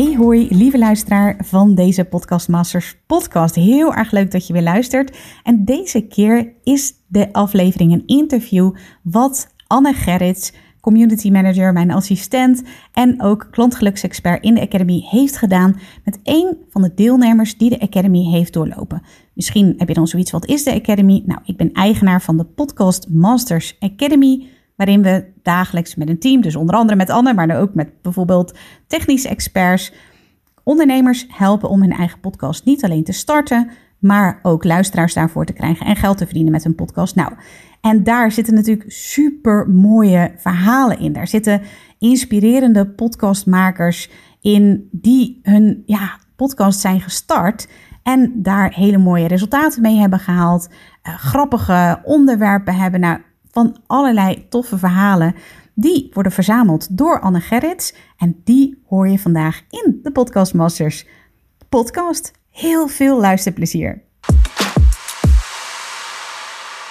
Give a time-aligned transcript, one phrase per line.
[0.00, 3.54] Hey hoi, lieve luisteraar van deze Podcast Masters podcast.
[3.54, 5.18] Heel erg leuk dat je weer luistert.
[5.42, 12.62] En deze keer is de aflevering een interview wat Anne Gerrits community manager, mijn assistent
[12.92, 17.80] en ook klantgeluksexpert in de Academy heeft gedaan met één van de deelnemers die de
[17.80, 19.02] Academy heeft doorlopen.
[19.34, 21.22] Misschien heb je dan zoiets, wat is de Academy?
[21.26, 24.46] Nou, ik ben eigenaar van de Podcast Masters Academy,
[24.80, 28.58] waarin we dagelijks met een team, dus onder andere met Anne, maar ook met bijvoorbeeld
[28.86, 29.92] technische experts,
[30.62, 35.52] ondernemers helpen om hun eigen podcast niet alleen te starten, maar ook luisteraars daarvoor te
[35.52, 37.14] krijgen en geld te verdienen met hun podcast.
[37.14, 37.32] Nou,
[37.80, 41.12] en daar zitten natuurlijk super mooie verhalen in.
[41.12, 41.62] Daar zitten
[41.98, 47.68] inspirerende podcastmakers in die hun ja, podcast zijn gestart
[48.02, 50.68] en daar hele mooie resultaten mee hebben gehaald.
[50.68, 53.00] Uh, grappige onderwerpen hebben.
[53.00, 53.18] Nou,
[53.50, 55.34] van allerlei toffe verhalen.
[55.74, 57.94] Die worden verzameld door Anne Gerrits.
[58.16, 61.06] En die hoor je vandaag in de Podcast Masters
[61.68, 62.32] podcast.
[62.50, 64.02] Heel veel luisterplezier.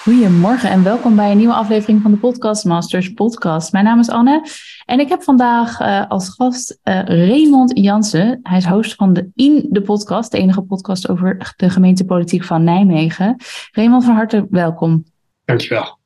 [0.03, 3.71] Goedemorgen en welkom bij een nieuwe aflevering van de Podcast Masters podcast.
[3.71, 4.47] Mijn naam is Anne
[4.85, 8.39] en ik heb vandaag uh, als gast uh, Raymond Jansen.
[8.43, 12.63] Hij is host van de In de Podcast, de enige podcast over de gemeentepolitiek van
[12.63, 13.35] Nijmegen.
[13.71, 15.03] Raymond, van harte welkom.
[15.45, 15.98] Dankjewel.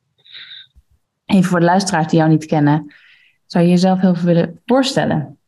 [1.26, 2.94] Even voor de luisteraars die jou niet kennen,
[3.46, 5.38] zou je jezelf heel veel willen voorstellen?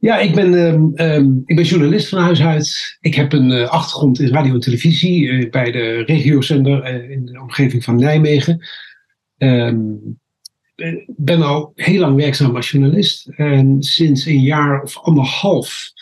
[0.00, 2.96] Ja, ik ben, uh, um, ik ben journalist van huis uit.
[3.00, 7.24] Ik heb een uh, achtergrond in radio en televisie uh, bij de regiozender uh, in
[7.24, 8.66] de omgeving van Nijmegen.
[9.38, 10.18] Um,
[11.06, 13.28] ben al heel lang werkzaam als journalist.
[13.28, 15.92] En sinds een jaar of anderhalf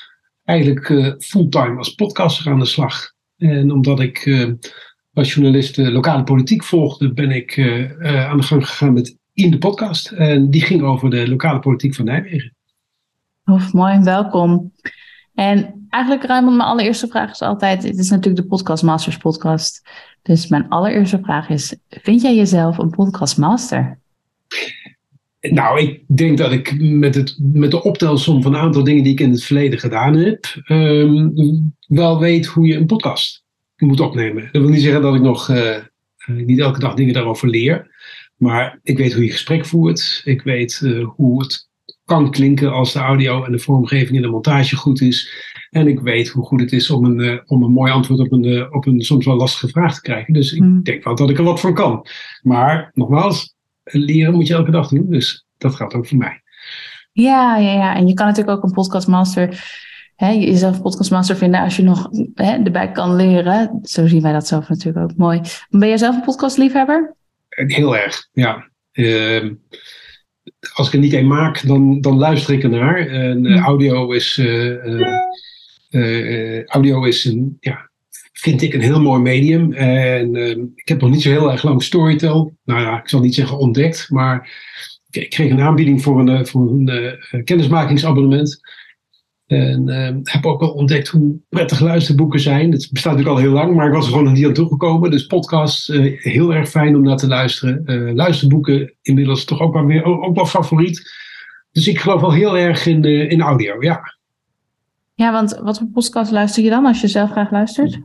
[0.45, 3.13] eigenlijk fulltime als podcaster aan de slag.
[3.37, 4.25] En omdat ik
[5.17, 7.59] als journalist de lokale politiek volgde, ben ik
[8.03, 10.11] aan de gang gegaan met In de Podcast.
[10.11, 12.55] En die ging over de lokale politiek van Nijmegen.
[13.45, 14.73] Of mooi, welkom.
[15.35, 19.83] En eigenlijk, Raymond, mijn allereerste vraag is altijd: het is natuurlijk de Podcast Masters podcast.
[20.23, 23.99] Dus mijn allereerste vraag is: vind jij jezelf een podcastmaster?
[25.41, 29.13] Nou, ik denk dat ik met, het, met de optelsom van een aantal dingen die
[29.13, 33.46] ik in het verleden gedaan heb, um, wel weet hoe je een podcast
[33.77, 34.49] moet opnemen.
[34.53, 35.77] Dat wil niet zeggen dat ik nog uh,
[36.27, 37.95] niet elke dag dingen daarover leer.
[38.37, 40.23] Maar ik weet hoe je gesprek voert.
[40.25, 41.69] Ik weet uh, hoe het
[42.05, 45.45] kan klinken als de audio en de vormgeving en de montage goed is.
[45.71, 48.33] En ik weet hoe goed het is om een, uh, om een mooi antwoord op
[48.33, 50.33] een, op een soms wel lastige vraag te krijgen.
[50.33, 50.83] Dus ik mm.
[50.83, 52.07] denk wel dat ik er wat van kan.
[52.43, 53.55] Maar nogmaals,
[53.85, 55.11] leren moet je elke dag doen.
[55.11, 56.43] Dus dat geldt ook voor mij.
[57.13, 57.97] Ja, ja, ja.
[57.97, 59.49] En je kan natuurlijk ook een podcastmaster,
[60.17, 63.79] hè, jezelf podcastmaster vinden als je nog hè, erbij kan leren.
[63.83, 65.41] Zo zien wij dat zelf natuurlijk ook mooi.
[65.69, 67.15] Ben jij zelf een podcastliefhebber?
[67.49, 68.69] Heel erg, ja.
[68.93, 69.51] Uh,
[70.75, 73.07] als ik er niet een maak, dan, dan luister ik ernaar.
[73.07, 75.11] En uh, audio is, uh,
[75.91, 77.91] uh, audio is een, ja,
[78.33, 79.73] vind ik een heel mooi medium.
[79.73, 80.37] En
[80.75, 83.59] ik heb nog niet zo heel erg lang Storytel, nou ja, ik zal niet zeggen
[83.59, 84.51] ontdekt, maar
[85.11, 88.61] ik kreeg een aanbieding voor een, voor een kennismakingsabonnement.
[89.47, 92.73] En uh, heb ook wel ontdekt hoe prettig luisterboeken zijn.
[92.73, 95.11] Het bestaat natuurlijk al heel lang, maar ik was er gewoon nog niet aan toegekomen.
[95.11, 97.83] Dus podcasts, uh, heel erg fijn om naar te luisteren.
[97.85, 101.11] Uh, luisterboeken, inmiddels toch ook wel, weer, ook wel favoriet.
[101.73, 104.16] Dus ik geloof wel heel erg in, in audio, ja.
[105.19, 108.01] Ja, want wat voor podcast luister je dan als je zelf graag luistert?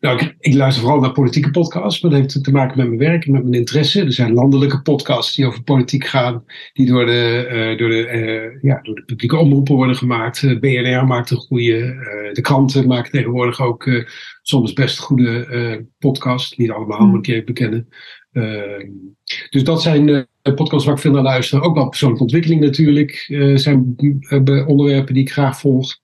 [0.00, 2.98] Nou, ik, ik, luister vooral naar politieke podcasts, maar dat heeft te maken met mijn
[2.98, 4.00] werk en met mijn interesse.
[4.00, 8.62] Er zijn landelijke podcasts die over politiek gaan, die door de, uh, door de, uh,
[8.62, 10.42] ja, door de publieke omroepen worden gemaakt.
[10.42, 11.76] Uh, BNR maakt een goede,
[12.32, 14.06] de kranten maken tegenwoordig ook
[14.42, 16.56] soms best goede podcasts.
[16.56, 17.10] Niet allemaal, hmm.
[17.10, 17.88] moet ik bekennen.
[18.32, 18.88] Ehm,
[19.50, 21.62] dus dat zijn podcasts waar ik veel naar luister.
[21.62, 23.24] Ook wel persoonlijke ontwikkeling natuurlijk.
[23.54, 23.96] zijn
[24.66, 26.02] onderwerpen die ik graag volg.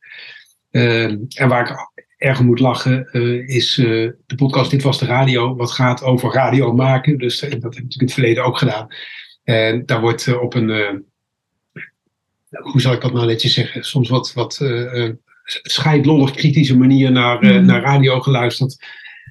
[0.71, 5.07] Ehm, en waar ik erg moet lachen uh, is uh, de podcast Dit Was de
[5.07, 7.19] Radio, wat gaat over radio maken.
[7.19, 8.89] Dus dat heb ik natuurlijk in het verleden ook gedaan.
[9.45, 11.05] En daar wordt op een,
[12.51, 14.61] hoe zal ik dat nou netjes zeggen, soms wat, wat
[15.63, 17.65] scheidlollig kritische manier naar, mm.
[17.65, 18.87] naar radio geluisterd.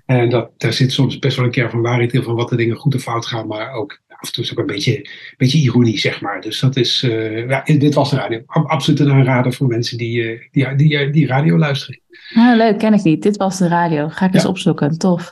[0.05, 2.55] En dat, daar zit soms best wel een keer van waarheid in van wat de
[2.55, 5.57] dingen goed of fout gaan, maar ook af en toe is ook een beetje, beetje
[5.57, 6.41] ironie, zeg maar.
[6.41, 6.99] Dus dat is,
[7.47, 8.41] ja, dit was de radio.
[8.45, 12.01] Absoluut een aanrader voor mensen die, die, die, die radio luisteren.
[12.33, 13.23] Nou, leuk, ken ik niet.
[13.23, 14.07] Dit was de radio.
[14.09, 14.97] Ga ik eens opzoeken.
[14.97, 15.31] Tof.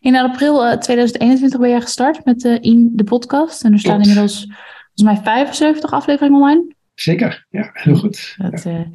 [0.00, 3.64] In april 2021 ben jij gestart met In de podcast.
[3.64, 4.46] En er staan inmiddels
[4.94, 6.74] volgens mij 75 afleveringen online.
[6.94, 8.34] Zeker, ja, heel goed.
[8.36, 8.86] Dat, ja.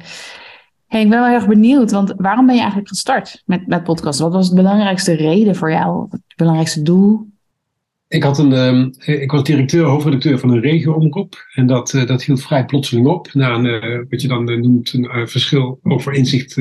[0.86, 3.84] Hey, ik ben wel heel erg benieuwd, want waarom ben je eigenlijk gestart met, met
[3.84, 4.18] podcast?
[4.18, 6.06] Wat was de belangrijkste reden voor jou?
[6.10, 7.31] Het belangrijkste doel?
[8.12, 8.52] Ik, had een,
[9.06, 11.46] uh, ik was directeur, hoofdredacteur van een regio-omroep.
[11.54, 13.28] En dat, uh, dat hield vrij plotseling op.
[13.32, 16.54] Na een, uh, wat je dan noemt een verschil over inzicht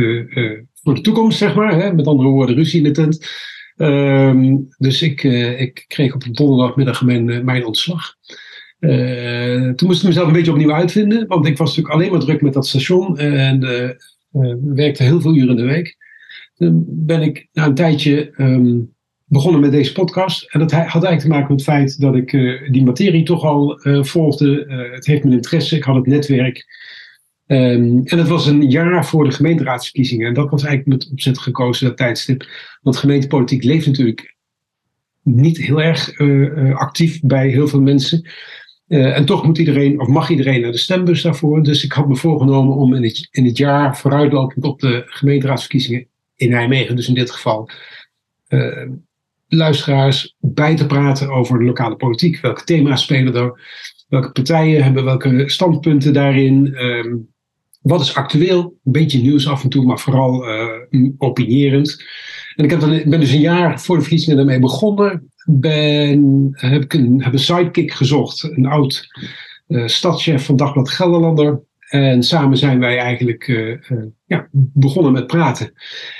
[0.83, 1.75] voor de toekomst, zeg maar.
[1.75, 1.93] Hè?
[1.93, 3.29] Met andere woorden, ruzie in de tent.
[3.75, 5.23] Ehm, dus ik,
[5.57, 8.15] ik kreeg op een donderdagmiddag mijn, mijn ontslag.
[9.75, 11.27] toen moest ik mezelf een beetje opnieuw uitvinden.
[11.27, 13.17] Want ik was natuurlijk alleen maar druk met dat station.
[13.17, 13.59] En
[14.63, 15.97] werkte heel veel uren in de week.
[16.55, 18.79] Toen ben ik na een tijdje ehm,
[19.31, 20.43] begonnen met deze podcast.
[20.43, 23.43] En dat had eigenlijk te maken met het feit dat ik uh, die materie toch
[23.43, 24.65] al uh, volgde.
[24.93, 26.65] het heeft mijn interesse, ik had het netwerk.
[27.47, 30.27] Um, en het was een jaar voor de gemeenteraadsverkiezingen.
[30.27, 32.47] En dat was eigenlijk met opzet gekozen, dat tijdstip.
[32.81, 34.35] Want gemeentepolitiek leeft natuurlijk
[35.23, 36.19] niet heel erg
[36.73, 38.29] actief bij heel veel mensen.
[38.87, 41.63] En toch moet iedereen, of mag iedereen naar de stembus daarvoor.
[41.63, 46.07] Dus ik had me voorgenomen om in het, in het jaar vooruitlopend op de gemeenteraadsverkiezingen
[46.35, 47.69] in Nijmegen, dus in dit geval,
[49.57, 52.39] luisteraars bij te praten over de lokale politiek.
[52.39, 53.59] Welke thema's spelen er?
[54.07, 56.65] Welke partijen hebben welke standpunten daarin?
[56.65, 57.15] Uh,
[57.81, 58.61] wat is actueel?
[58.61, 60.49] Een beetje nieuws af en toe, maar vooral
[60.89, 62.03] uh, opinierend.
[62.55, 66.83] En ik heb dan, ben dus een jaar voor de verkiezingen daarmee begonnen ben, heb
[66.83, 69.07] ik een, heb een sidekick gezocht, een oud
[69.67, 71.61] uh, stadschef van Dagblad Gelderlander.
[71.91, 75.73] En samen zijn wij eigenlijk uh, uh, ja, begonnen met praten.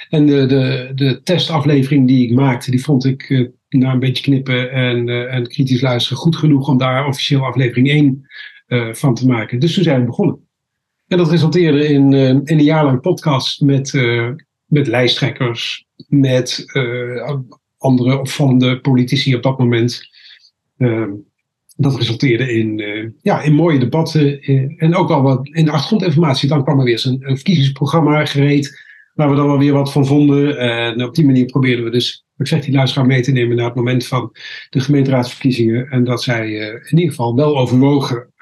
[0.09, 4.71] En de, de, de testaflevering die ik maakte, die vond ik na een beetje knippen
[4.71, 8.27] en, en kritisch luisteren goed genoeg om daar officieel aflevering 1
[8.95, 9.59] van te maken.
[9.59, 10.47] Dus toen zijn we begonnen.
[11.07, 13.93] En dat resulteerde in, in een jaar lang podcast met,
[14.65, 16.65] met lijsttrekkers, met
[17.77, 20.09] andere opvallende politici op dat moment.
[21.81, 25.71] Dat resulteerde in, uh, ja, in mooie debatten uh, en ook al wat in de
[25.71, 26.49] achtergrondinformatie.
[26.49, 28.83] Dan kwam er weer een, een verkiezingsprogramma gereed,
[29.13, 30.57] waar we dan wel weer wat van vonden.
[30.57, 33.65] En op die manier probeerden we dus, ik zeg die luisteraar mee te nemen naar
[33.65, 34.31] het moment van
[34.69, 35.87] de gemeenteraadsverkiezingen.
[35.89, 36.49] En dat zij
[36.89, 38.33] in ieder geval wel overwogen,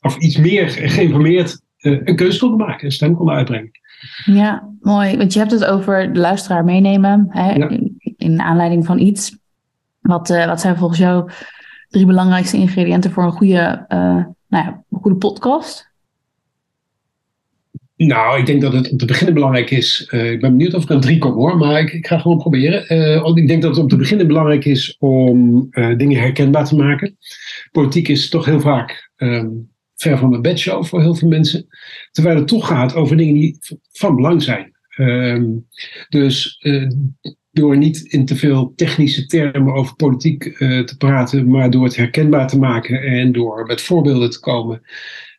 [0.00, 3.70] of iets meer geïnformeerd, een keuze konden maken, een stem konden uitbrengen.
[4.24, 5.16] Ja, mooi.
[5.16, 7.26] Want je hebt het over de luisteraar meenemen.
[7.30, 7.52] Hè?
[7.52, 7.70] Ja
[8.16, 9.38] in aanleiding van iets.
[10.00, 11.30] Wat, uh, wat zijn volgens jou
[11.88, 13.98] drie belangrijkste ingrediënten voor een goede, uh,
[14.48, 15.94] nou ja, een goede podcast?
[17.96, 20.08] Nou, ik denk dat het om te beginnen belangrijk is.
[20.10, 22.38] Uh, ik ben benieuwd of ik aan drie kom hoor, maar ik, ik ga gewoon
[22.38, 23.34] proberen.
[23.36, 27.16] ik denk dat het om te beginnen belangrijk is om dingen herkenbaar te maken.
[27.72, 31.66] Politiek is toch heel vaak um, ver van mijn bedshow voor heel veel mensen.
[32.10, 33.58] Terwijl het toch gaat over dingen die
[33.92, 34.74] van belang zijn.
[34.98, 35.66] Um,
[36.08, 36.58] dus
[37.56, 41.96] door niet in te veel technische termen over politiek uh, te praten, maar door het
[41.96, 44.82] herkenbaar te maken en door met voorbeelden te komen,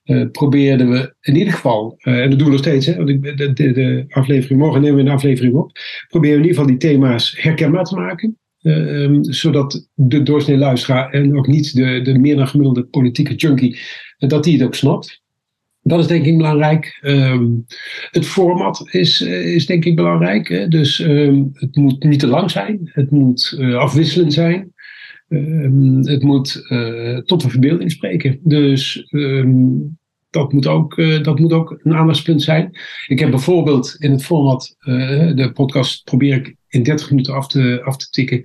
[0.05, 3.07] uh, probeerden we in ieder geval, uh, en dat doen we nog steeds, hè, want
[3.07, 5.71] de, de, de, aflevering, morgen nemen we een aflevering op,
[6.07, 8.37] proberen we in ieder geval die thema's herkenbaar te maken.
[8.61, 13.79] Um, zodat de doorsnee luisteraar en ook niet de, de meer dan gemiddelde politieke junkie,
[14.17, 15.21] dat die het ook snapt.
[15.87, 16.99] Dat is denk ik belangrijk.
[17.01, 17.65] Um,
[18.11, 20.65] het format is, eh, is denk ik belangrijk.
[20.69, 22.79] Dus um, het moet niet te lang zijn.
[22.83, 24.73] Het moet uh, afwisselend zijn.
[25.29, 28.39] Um, het moet uh, tot de verbeelding spreken.
[28.43, 29.07] Dus
[30.29, 32.77] dat, moet ook, dat moet ook een aandachtspunt zijn.
[33.07, 34.75] Ik heb bijvoorbeeld in het format,
[35.35, 38.43] de podcast probeer ik in 30 minuten af te, af te tikken.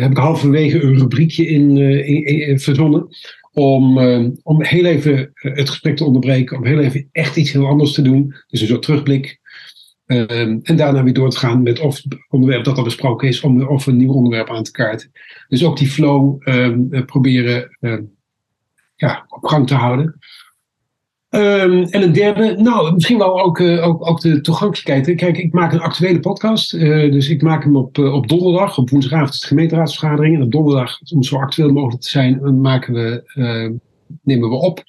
[0.00, 1.76] heb ik halverwege een rubriekje in,
[2.06, 3.08] in, in verzonnen
[3.52, 7.52] om, uh, om heel even eh, het gesprek te onderbreken, om heel even echt iets
[7.52, 8.34] heel anders te doen.
[8.46, 9.40] Dus een soort terugblik.
[10.06, 13.40] Uh, en daarna weer door te gaan met of het onderwerp dat al besproken is,
[13.40, 15.10] of een nieuw onderwerp aan te kaarten.
[15.48, 18.02] Dus ook die flow uh, proberen ehm,
[18.96, 20.18] ja, op gang te houden.
[21.30, 25.16] Um, en een derde, nou, misschien wel ook, uh, ook, ook de toegankelijkheid.
[25.16, 26.74] Kijk, ik maak een actuele podcast.
[26.74, 28.78] Uh, dus ik maak hem op, uh, op donderdag.
[28.78, 30.34] Op woensdagavond is de gemeenteraadsvergadering.
[30.34, 33.24] En op donderdag, om zo actueel mogelijk te zijn, maken we,
[34.22, 34.84] nemen we op.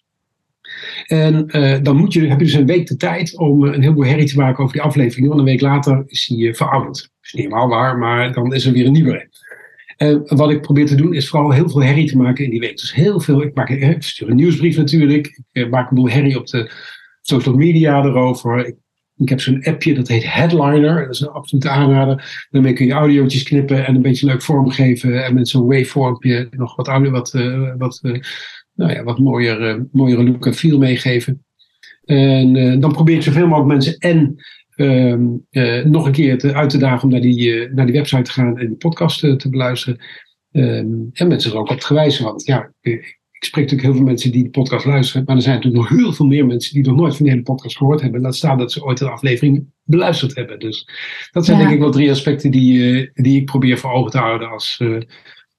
[1.07, 1.47] En
[1.83, 4.37] dan moet je, heb je dus een week de tijd om een heleboel herrie te
[4.37, 5.27] maken over die aflevering.
[5.27, 7.01] Want een week later is die verouderd.
[7.01, 9.29] Dat is niet helemaal waar, maar dan is er weer een nieuwe.
[9.99, 12.59] En wat ik probeer te doen is vooral heel veel herrie te maken in die
[12.59, 12.77] week.
[12.77, 15.27] Dus heel veel, ik, maak, stuur een nieuwsbrief natuurlijk.
[15.27, 16.71] Ik eh, maak een boel herrie op de
[17.21, 18.67] social media erover.
[18.67, 18.75] Ik
[19.17, 21.05] Ik heb zo'n appje, dat heet Headliner.
[21.05, 22.47] Dat is een absolute aanrader.
[22.49, 25.25] Daarmee kun je audiootjes knippen en een beetje leuk vormgeven.
[25.25, 27.99] En met zo'n waveformpje nog wat, audio, wat, uh, wat,
[28.73, 31.43] nou ja, wat mooier, uh, mooiere look en feel meegeven.
[32.05, 34.35] En dan probeer ik zoveel mogelijk mensen en
[34.79, 38.31] ehm, nog een keer te, uit te dagen om naar die, naar die website te
[38.31, 39.99] gaan en die podcast te beluisteren.
[40.51, 42.23] Um, en mensen er ook op te wijzen.
[42.23, 45.55] Want ja, ik spreek natuurlijk heel veel mensen die de podcast luisteren, maar er zijn
[45.55, 48.21] natuurlijk nog heel veel meer mensen die nog nooit van de hele podcast gehoord hebben.
[48.21, 50.59] Laat staan dat ze ooit een aflevering beluisterd hebben.
[50.59, 50.87] Dus
[51.31, 54.49] dat zijn denk ik wel drie aspecten die, die ik probeer voor ogen te houden
[54.49, 54.83] als,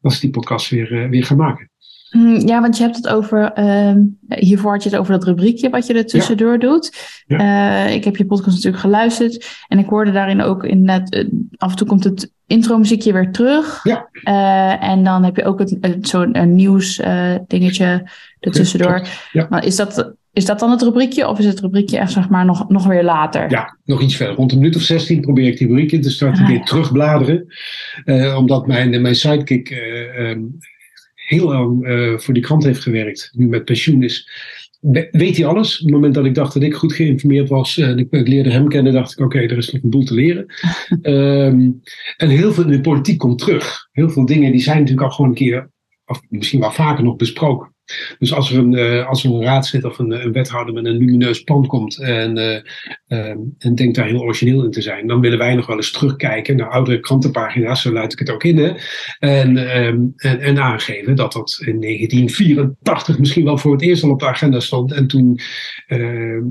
[0.00, 1.70] als die podcast weer, weer ga maken.
[2.10, 3.94] Mm, ja, want je hebt het over, uh,
[4.28, 6.58] hiervoor had je het over dat rubriekje wat je er tussendoor ja.
[6.58, 7.22] doet.
[7.26, 7.86] Ja.
[7.86, 11.24] Uh, ik heb je podcast natuurlijk geluisterd en ik hoorde daarin ook inderdaad, uh,
[11.56, 13.80] af en toe komt het intro muziekje weer terug.
[13.82, 14.08] Ja.
[14.24, 15.62] Uh, en dan heb je ook
[16.00, 17.02] zo'n nieuws
[17.46, 19.06] dingetje ertussendoor.
[19.32, 19.46] Ja.
[19.50, 22.44] Maar is dat, is dat dan het rubriekje of is het rubriekje echt zeg maar
[22.44, 23.50] nog, nog weer later?
[23.50, 24.34] Ja, nog iets verder.
[24.34, 27.46] Rond een minuut of 16 probeer ik die rubriekje te starten, ah, weer terugbladeren.
[28.36, 29.70] omdat mijn, mijn sidekick
[30.18, 30.58] um,
[31.30, 34.30] heel lang uh, voor die krant heeft gewerkt, nu met pensioen is.
[35.10, 35.78] Weet hij alles?
[35.78, 38.50] Op het moment dat ik dacht dat ik goed geïnformeerd was en ik, ik leerde
[38.50, 40.46] hem kennen, dacht ik: oké, okay, er is nog een boel te leren.
[41.02, 41.80] um,
[42.16, 43.88] en heel veel in de politiek komt terug.
[43.92, 45.70] Heel veel dingen die zijn natuurlijk al gewoon een keer,
[46.04, 47.74] of misschien wel vaker nog besproken.
[48.18, 50.96] Dus als er een, uh, als er een raadslid of een, een, wethouder met een
[50.96, 53.28] lumineus plan komt en, uh,
[53.58, 56.56] en denkt daar heel origineel in te zijn, dan willen wij nog wel eens terugkijken
[56.56, 58.72] naar oudere krantenpagina's, zo luid ik het ook in, hè,
[59.18, 64.10] en, ehm, en, en, aangeven dat dat in 1984 misschien wel voor het eerst al
[64.10, 65.40] op de agenda stond en toen
[65.86, 66.42] ehm,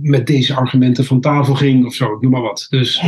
[0.00, 2.66] met deze argumenten van tafel ging of zo, noem maar wat.
[2.70, 3.02] Dus.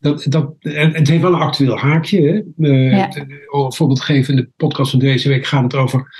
[0.00, 2.44] Dat, dat, het heeft wel een actueel haakje.
[2.56, 2.66] Hè?
[2.68, 3.16] Ja.
[3.16, 6.14] Een voorbeeld geven in de podcast van deze week gaat het over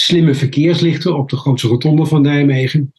[0.00, 2.92] slimme verkeerslichten op de grootste rotonde van Nijmegen.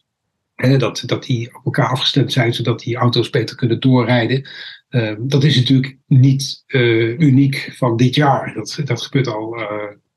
[0.78, 4.48] dat, dat die op elkaar afgestemd zijn, zodat die auto's beter kunnen doorrijden.
[4.90, 8.54] Uh, dat is natuurlijk niet uh, uniek van dit jaar.
[8.54, 9.66] Dat, dat gebeurt al, uh,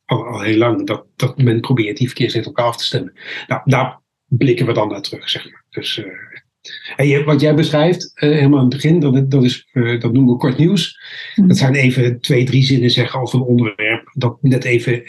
[0.06, 0.88] al, al, heel lang.
[0.88, 3.14] Dat, dat men probeert die verkeerslichten op elkaar af te stemmen.
[3.48, 5.64] Nou, daar blikken we dan naar terug, zeg maar.
[5.70, 6.04] Dus,
[6.96, 10.40] en je, wat jij beschrijft, helemaal aan het begin, dat, dat, is, dat noemen we
[10.40, 11.00] kort nieuws.
[11.36, 11.48] Mm.
[11.48, 14.12] Dat zijn even twee, drie zinnen zeggen over een onderwerp.
[14.14, 15.04] Dat net even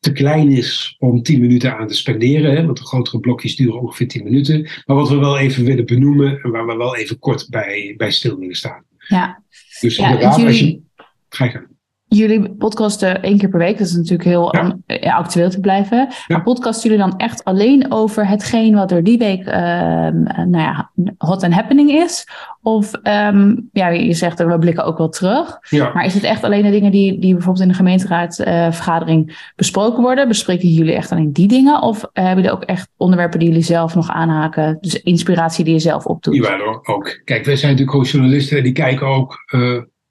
[0.00, 2.56] te klein is om 10 minuten aan te spenderen.
[2.56, 4.62] Hè, want de grotere blokjes duren ongeveer 10 minuten.
[4.86, 8.10] Maar wat we wel even willen benoemen en waar we wel even kort bij, bij
[8.10, 8.84] stil willen staan.
[9.08, 9.42] Ja.
[9.80, 10.80] Dus ja, inderdaad, jullie, als je.
[11.28, 11.69] Ga je
[12.12, 14.76] Jullie podcasten één keer per week, dat is natuurlijk heel ja.
[14.86, 15.98] um, actueel te blijven.
[15.98, 16.16] Ja.
[16.26, 20.90] Maar podcasten jullie dan echt alleen over hetgeen wat er die week uh, nou ja,
[21.18, 22.26] hot and happening is?
[22.62, 25.58] Of um, ja, je zegt we blikken ook wel terug.
[25.68, 25.90] Ja.
[25.94, 30.02] Maar is het echt alleen de dingen die, die bijvoorbeeld in de gemeenteraadsvergadering uh, besproken
[30.02, 30.28] worden?
[30.28, 31.82] Bespreken jullie echt alleen die dingen?
[31.82, 34.78] Of uh, hebben jullie ook echt onderwerpen die jullie zelf nog aanhaken?
[34.80, 36.34] Dus inspiratie die je zelf opdoet?
[36.34, 37.20] Ja, ook.
[37.24, 39.34] Kijk, wij zijn natuurlijk ook journalisten en die kijken ook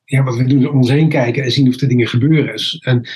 [0.10, 2.56] ja, wat we doen om ons heen kijken en zien of er dingen gebeuren.
[2.80, 3.10] En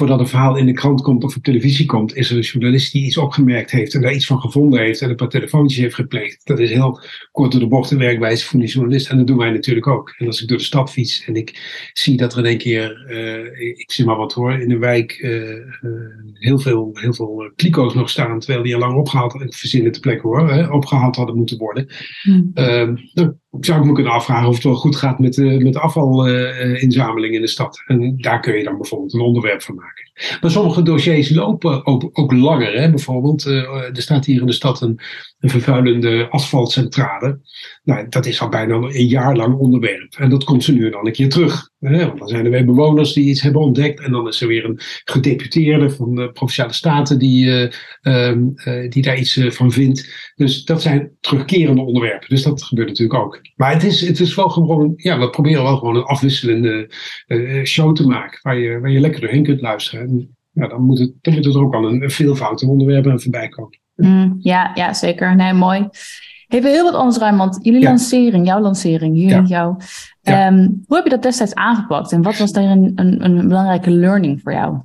[0.00, 2.92] voordat een verhaal in de krant komt of op televisie komt, is er een journalist
[2.92, 5.94] die iets opgemerkt heeft en daar iets van gevonden heeft en een paar telefoontjes heeft
[5.94, 6.46] gepleegd.
[6.46, 7.00] Dat is heel
[7.32, 9.08] kort door de bocht de werkwijze van die journalist.
[9.10, 10.14] En dat doen wij natuurlijk ook.
[10.18, 11.48] En als ik door de stad fiets en ik
[11.92, 15.18] zie dat er in één keer, uh, ik zie maar wat hoor, in een wijk
[15.22, 15.90] uh, uh,
[16.32, 19.94] heel veel, heel veel kliko's nog staan, terwijl die al lang opgehaald, ik verzin het
[19.94, 21.86] de plek hoor, hè, opgehaald hadden moeten worden.
[23.12, 25.80] Dan zou ik me kunnen afvragen of het wel goed gaat met, de, met de
[25.80, 27.82] afvalinzameling in de stad.
[27.86, 29.89] En daar kun je dan bijvoorbeeld een onderwerp van maken.
[30.40, 32.72] Maar sommige dossiers lopen ook, langer.
[32.80, 32.90] Hè?
[32.90, 35.00] Bijvoorbeeld, uh, er staat hier in de stad een
[35.40, 37.40] vervuilende asfaltcentrale.
[37.82, 40.14] Nou, dat is al bijna een jaar lang onderwerp.
[40.14, 41.70] En dat komt ze nu dan een keer terug.
[41.78, 44.00] Want dan zijn er weer bewoners die iets hebben ontdekt.
[44.00, 47.68] En dan is er weer een gedeputeerde van de Provinciale Staten die, uh,
[48.02, 50.32] uh, die daar iets van vindt.
[50.34, 52.28] Dus dat zijn terugkerende onderwerpen.
[52.28, 53.40] Dus dat gebeurt natuurlijk ook.
[53.56, 56.90] Maar het is, het is wel gewoon, ja, we proberen wel gewoon een afwisselende
[57.64, 58.38] show te maken.
[58.42, 60.08] Waar je, waar je lekker doorheen kunt luisteren.
[60.08, 63.48] En, ja, dan moet, het, dan moet er ook al een, een veelvoud onderwerpen voorbij
[63.48, 63.78] komen.
[63.94, 65.36] Mm, ja, ja, zeker.
[65.36, 65.88] Nee, mooi.
[66.50, 67.88] Even heel wat anders, Want Jullie ja.
[67.88, 69.42] lancering, jouw lancering, jullie, ja.
[69.42, 69.76] jou.
[70.22, 70.46] Ja.
[70.46, 73.90] Um, hoe heb je dat destijds aangepakt en wat was daar een, een, een belangrijke
[73.90, 74.78] learning voor jou?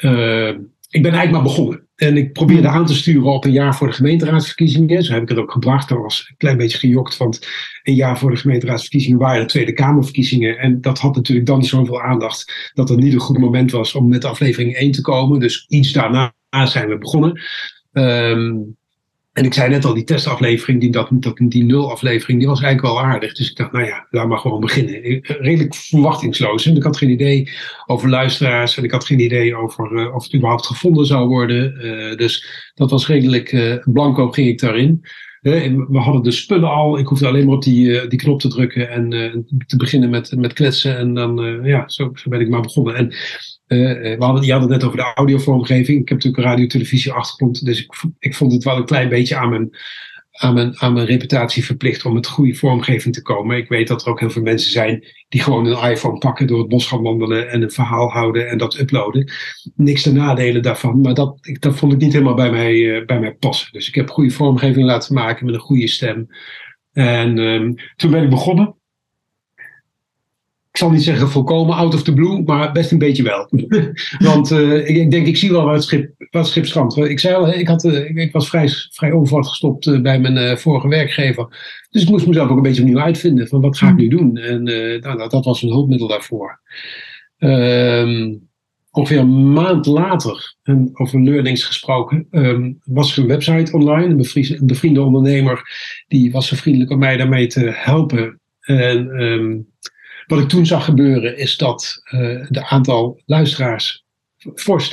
[0.00, 0.48] Uh,
[0.88, 1.86] ik ben eigenlijk maar begonnen.
[1.96, 5.02] En ik probeerde aan te sturen op een jaar voor de gemeenteraadsverkiezingen.
[5.02, 5.88] Zo heb ik het ook gebracht.
[5.88, 7.46] Dat was een klein beetje gejokt, want
[7.82, 10.58] een jaar voor de gemeenteraadsverkiezingen waren de Tweede Kamerverkiezingen.
[10.58, 13.94] En dat had natuurlijk dan niet zoveel aandacht dat het niet een goed moment was
[13.94, 15.40] om met aflevering 1 te komen.
[15.40, 16.32] Dus iets daarna
[16.64, 17.40] zijn we begonnen.
[17.92, 18.76] Um,
[19.34, 22.94] en ik zei net al, die testaflevering, die, dat, dat, die nulaflevering, die was eigenlijk
[22.94, 23.34] wel aardig.
[23.34, 25.20] Dus ik dacht, nou ja, laat maar gewoon beginnen.
[25.22, 26.66] Redelijk verwachtingsloos.
[26.66, 27.50] En ik had geen idee
[27.86, 31.86] over luisteraars en ik had geen idee over uh, of het überhaupt gevonden zou worden.
[31.86, 35.04] Uh, dus dat was redelijk blanco ging ik daarin.
[35.44, 36.98] We hadden de spullen al.
[36.98, 39.10] Ik hoefde alleen maar op die, die knop te drukken en
[39.66, 40.96] te beginnen met, met kletsen.
[40.96, 42.94] En dan, ja, zo, ben ik maar begonnen.
[42.96, 43.08] En
[44.18, 46.00] we hadden, je had het net over de audiovormgeving.
[46.00, 47.64] Ik heb natuurlijk een radio-televisie achtergrond.
[47.64, 49.70] Dus ik, ik vond het wel een klein beetje aan mijn
[50.34, 53.56] aan mijn, aan reputatie verplicht om met goede vormgeving te komen.
[53.56, 56.58] Ik weet dat er ook heel veel mensen zijn die gewoon een iPhone pakken, door
[56.58, 59.32] het bos gaan wandelen en een verhaal houden en dat uploaden.
[59.74, 63.04] Niks te nadelen daarvan, maar dat, ik, dat vond ik niet helemaal bij mij, uh,
[63.04, 63.72] bij mij passen.
[63.72, 66.26] Dus ik heb goede vormgeving laten maken met een goede stem.
[66.92, 68.76] En um, toen ben ik begonnen
[70.74, 73.48] ik zal niet zeggen volkomen out of the blue, maar best een beetje wel.
[74.28, 76.64] Want uh, ik, denk, ik zie wel waar het schip, waar het schip.
[76.94, 80.58] Ik zei al, ik, had, uh, ik was vrij, vrij onverwacht gestopt uh, bij mijn
[80.58, 81.46] vorige werkgever.
[81.90, 84.36] Dus ik moest mezelf ook een beetje opnieuw uitvinden van wat ga ik nu doen.
[84.36, 84.62] En
[85.00, 86.60] nou, dat was een hulpmiddel daarvoor.
[87.38, 88.34] Ehm,
[88.90, 94.06] ongeveer een maand later, en over learnings gesproken, um, was er een website online.
[94.06, 95.62] Een bevriende, ondernemer,
[96.08, 98.40] die was zo vriendelijk om mij daarmee te helpen.
[98.60, 99.22] En...
[99.22, 99.72] Um,
[100.26, 104.04] wat ik toen zag gebeuren is dat uh, de aantal luisteraars
[104.54, 104.92] fors.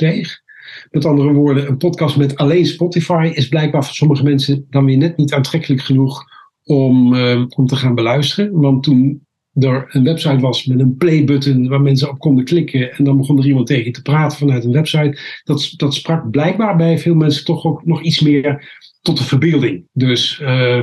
[0.90, 4.96] Met andere woorden, een podcast met alleen Spotify is blijkbaar voor sommige mensen dan weer
[4.96, 6.24] net niet aantrekkelijk genoeg
[6.64, 8.60] om, uh, om te gaan beluisteren.
[8.60, 13.04] Want toen er een website was met een playbutton waar mensen op konden klikken en
[13.04, 16.98] dan begon er iemand tegen te praten vanuit een website, dat, dat sprak blijkbaar bij
[16.98, 19.84] veel mensen toch ook nog iets meer tot de verbeelding.
[19.92, 20.82] Dus uh,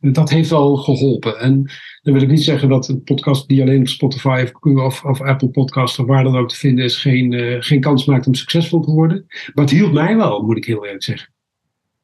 [0.00, 1.38] dat heeft wel geholpen.
[1.38, 1.70] En
[2.02, 5.48] dan wil ik niet zeggen dat een podcast die alleen op Spotify of, of Apple
[5.48, 8.80] Podcast of waar dan ook te vinden is, geen, uh, geen kans maakt om succesvol
[8.80, 9.24] te worden.
[9.54, 11.34] Maar het hielp mij wel, moet ik heel eerlijk zeggen.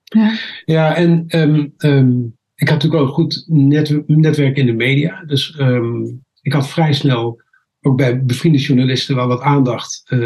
[0.02, 4.72] Ja, ja en um, um, ik had natuurlijk wel een goed net, netwerk in de
[4.72, 5.22] media.
[5.26, 7.40] Dus um, ik had vrij snel
[7.80, 10.02] ook bij bevriende journalisten wel wat aandacht.
[10.08, 10.20] Uh,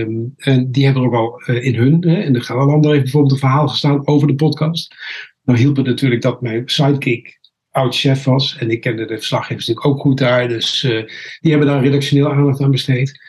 [0.00, 2.08] um, en die hebben er ook al uh, in hun.
[2.08, 4.94] Hè, in de Galalander heeft bijvoorbeeld een verhaal gestaan over de podcast.
[5.42, 8.56] Nou hielp het natuurlijk dat mijn sidekick oud-chef was.
[8.58, 10.48] En ik kende de verslaggevers natuurlijk ook goed daar.
[10.48, 10.90] Dus uh,
[11.40, 13.20] die hebben daar redactioneel aandacht aan besteed.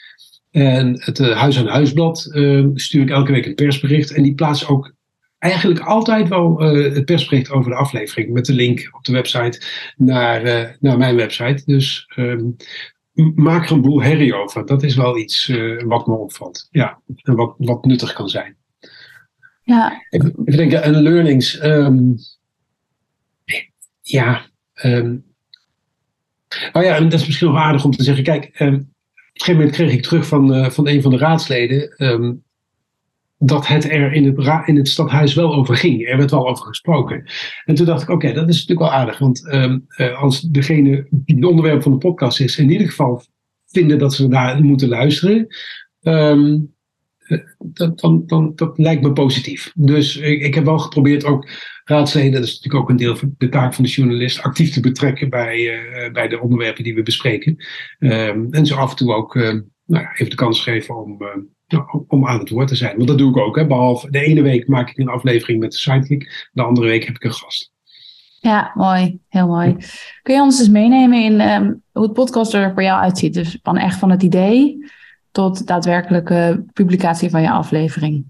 [0.52, 4.12] En het Huis aan Huisblad ehm, stuur ik elke week een persbericht.
[4.12, 4.93] En die plaats ook
[5.44, 8.34] eigenlijk altijd wel het persbericht over de aflevering.
[8.34, 9.62] Met de link op de website
[9.98, 11.62] naar, naar mijn website.
[11.66, 12.56] Dus um,
[13.36, 14.66] maak er een boel herrie over.
[14.66, 16.68] Dat is wel iets uh, wat me opvalt.
[16.72, 18.56] Ja, en wat, wat nuttig kan zijn.
[19.62, 20.06] Ja.
[20.10, 21.64] Even denken aan learnings.
[21.64, 22.16] Um,
[24.02, 24.46] ja.
[24.84, 25.26] Um,
[26.74, 28.24] oh ja, en dat is misschien nog aardig om te zeggen.
[28.24, 28.94] Kijk, op een
[29.34, 31.96] gegeven moment kreeg ik terug van, van een van de raadsleden
[33.46, 36.08] dat het er in het, in het stadhuis wel over ging.
[36.08, 37.24] Er werd wel over gesproken.
[37.66, 39.18] En toen dacht ik, oké, dat is natuurlijk wel aardig.
[39.18, 43.24] Want um, uh, als degene die het onderwerp van de podcast is, in ieder geval
[43.68, 45.48] vinden dat ze daar moeten luisteren.
[46.02, 46.72] Um,
[47.58, 49.72] dat, dan, dat lijkt me positief.
[49.76, 51.50] Dus ik, heb wel geprobeerd ook
[51.84, 54.80] raadsleden, dat is natuurlijk ook een deel van de taak van de journalist, actief te
[54.80, 57.66] betrekken bij, uh, bij de onderwerpen die we bespreken.
[58.00, 59.34] Um, en zo af en toe ook
[59.86, 61.18] nou, even de kans geven om
[62.08, 62.96] om aan het woord te zijn.
[62.96, 63.56] Want dat doe ik ook.
[63.56, 63.68] Hè.
[63.68, 66.50] Behalve de ene week maak ik een aflevering met de sidekick.
[66.52, 67.72] De andere week heb ik een gast.
[68.40, 69.20] Ja, mooi.
[69.30, 69.76] Heel mooi.
[70.22, 73.34] Kun je ons eens meenemen in um, hoe het podcast er voor jou uitziet?
[73.34, 74.78] Dus van echt van het idee
[75.32, 78.26] tot daadwerkelijke publicatie van je aflevering.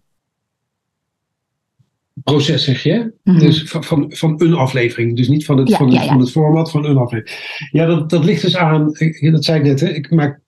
[2.23, 2.97] Proces zeg je?
[2.97, 3.39] Mm -hmm.
[3.39, 5.15] Dus van, van, van, een aflevering.
[5.15, 6.07] Dus niet van het, ja, van, het, ja, ja.
[6.07, 7.67] van het format, van een aflevering.
[7.71, 8.85] Ja, dat, dat ligt dus aan,
[9.31, 10.41] dat zei ik net, hè, ik maak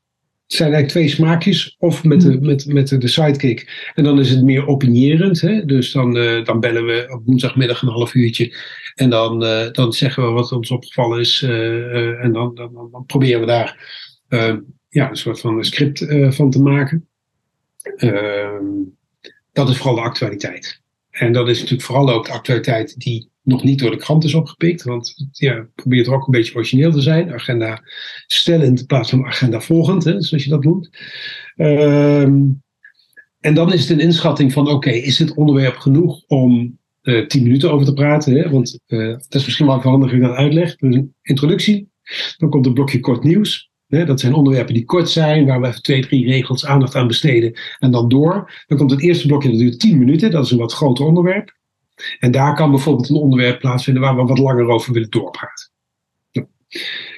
[0.45, 1.75] het zijn eigenlijk twee smaakjes.
[1.79, 2.45] Of met de, hmm.
[2.45, 3.91] met, met de sidekick.
[3.93, 5.41] En dan is het meer opinierend.
[5.41, 5.65] Hè?
[5.65, 8.55] Dus dan, uh, dan bellen we op woensdagmiddag een half uurtje.
[8.93, 11.41] En dan, uh, dan zeggen we wat ons opgevallen is.
[11.41, 14.03] Uh, en dan, dan, dan, proberen we daar
[14.89, 17.08] ja, een soort van script van te maken.
[17.95, 18.65] Ehm,
[19.51, 20.81] dat is vooral de actualiteit.
[21.15, 24.34] En dat is natuurlijk vooral ook de actualiteit die nog niet door de krant is
[24.34, 24.84] opgepikt.
[24.84, 27.34] Want ja, probeert er ook een beetje origineel te zijn.
[27.34, 27.82] Agenda
[28.28, 30.89] stellend in plaats van agenda volgend, hè, zoals je dat noemt.
[31.56, 32.63] Um,
[33.39, 37.43] en dan is het een inschatting van: oké, is dit onderwerp genoeg om uh, tien
[37.43, 38.36] minuten over te praten?
[38.36, 38.49] Hè?
[38.49, 40.75] Want uh, dat is misschien wel handig ik dat uitleg.
[40.75, 41.89] Dus een introductie.
[42.38, 43.71] Dan komt een blokje kort nieuws.
[44.03, 47.60] Dat zijn onderwerpen die kort zijn, waar we even twee, drie regels aandacht aan besteden.
[47.79, 48.63] En dan door.
[48.67, 50.31] Dan komt het eerste blokje, dat duurt tien minuten.
[50.31, 51.55] Dat is een wat groter onderwerp.
[52.19, 55.69] En daar kan bijvoorbeeld een onderwerp plaatsvinden waar we wat langer over willen doorpraten.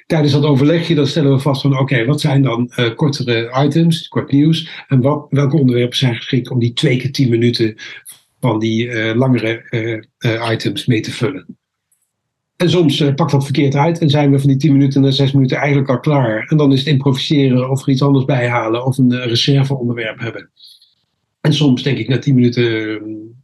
[0.05, 4.07] Tijdens dat overlegje dan stellen we vast van oké, wat zijn dan uh, kortere items,
[4.07, 7.75] kort nieuws en wat, welke onderwerpen zijn geschikt om die twee keer tien minuten
[8.39, 9.65] van die uh, langere
[10.19, 11.56] uh, items mee te vullen.
[12.57, 15.31] En soms pakt dat verkeerd uit en zijn we van die tien minuten naar zes
[15.31, 16.47] minuten eigenlijk al klaar.
[16.49, 20.49] En dan is het improviseren of er iets anders bijhalen of een reserveonderwerp hebben.
[21.41, 23.35] En soms denk ik na tien minuten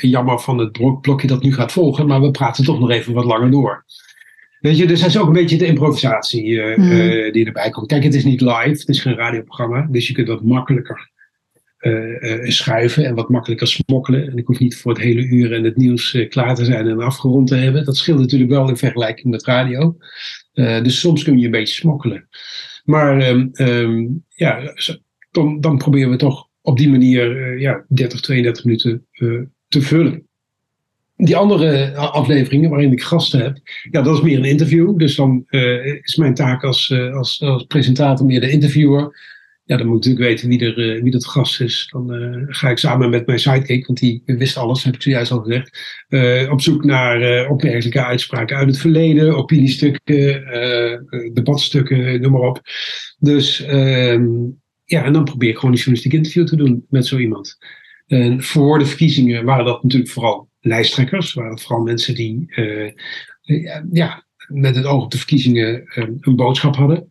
[0.00, 3.24] jammer van het blokje dat nu gaat volgen, maar we praten toch nog even wat
[3.24, 3.84] langer door.
[4.60, 7.32] Weet je, dus dat is ook een beetje de improvisatie mm.
[7.32, 7.86] die erbij komt.
[7.86, 11.17] Kijk, het is niet live, het is geen radioprogramma, dus je kunt wat makkelijker uh,
[12.42, 14.30] schuiven en wat makkelijker smokkelen.
[14.30, 17.00] En ik hoef niet voor het hele uur en het nieuws klaar te zijn en
[17.00, 17.84] afgerond te hebben.
[17.84, 19.96] Dat scheelt natuurlijk wel in vergelijking met radio.
[20.52, 22.28] dus soms kun je een beetje smokkelen.
[22.84, 24.74] Maar um, ja,
[25.30, 29.06] dan, dan proberen we toch op die manier ja, 30, 32 minuten
[29.68, 30.26] te vullen.
[31.16, 33.58] Die andere afleveringen waarin ik gasten heb,
[33.90, 34.98] ja, dat is meer een interview.
[34.98, 35.44] Dus dan
[36.02, 39.16] is mijn taak als, als, als presentator meer de interviewer
[39.68, 41.88] ja, dan moet ik natuurlijk weten wie, er, uh, wie dat gast is.
[41.90, 45.30] Dan uh, ga ik samen met mijn sidekick, want die wist alles, heb ik zojuist
[45.30, 50.44] al gezegd, uh, op zoek naar opmerkelijke uitspraken uit het verleden, opiniestukken,
[51.32, 52.60] debatstukken, noem maar op.
[53.18, 54.26] Dus ehm,
[54.84, 57.58] ja, en dan probeer ik gewoon een journalistiek interview te doen met zo iemand.
[58.06, 62.52] En voor de verkiezingen waren dat natuurlijk vooral lijsttrekkers, waren dat vooral mensen die
[63.92, 65.82] ja, met het oog op de verkiezingen
[66.20, 67.06] een boodschap hadden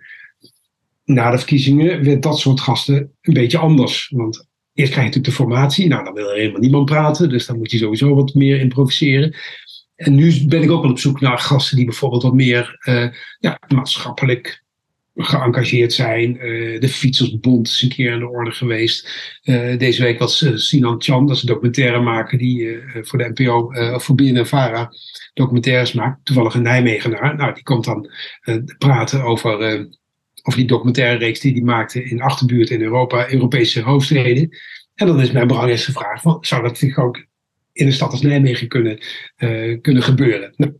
[1.07, 4.11] na de verkiezingen werd dat soort gasten een beetje anders.
[4.15, 5.87] Want eerst krijg je natuurlijk de formatie.
[5.87, 7.29] Nou, dan wil er helemaal niemand praten.
[7.29, 9.35] Dus dan moet je sowieso wat meer improviseren.
[9.95, 13.07] En nu ben ik ook wel op zoek naar gasten die bijvoorbeeld wat meer uh,
[13.39, 14.63] ja, maatschappelijk
[15.15, 16.35] geëngageerd zijn.
[16.35, 19.09] Uh, de Fietsersbond is een keer aan de orde geweest.
[19.43, 24.03] Uh, deze week was Sinan Chan, dat is een documentairemaker die voor de NPO, of
[24.03, 24.93] voor BNNVARA
[25.33, 26.25] documentaires maakt.
[26.25, 27.35] Toevallig een Nijmegenaar.
[27.35, 28.11] Nou, die komt dan
[28.77, 29.87] praten over
[30.47, 34.49] of die documentaire reeks die hij maakte in achterbuurt in Europa, Europese hoofdsteden.
[34.95, 37.25] En dan is mijn belangrijkste vraag: van, zou dat zich ook
[37.71, 38.99] in een stad als Nijmegen kunnen,
[39.37, 40.53] uh, kunnen gebeuren?
[40.55, 40.73] Nou,